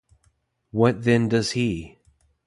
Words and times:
What 0.71 1.03
then 1.03 1.29
does 1.29 1.51
he? 1.51 1.99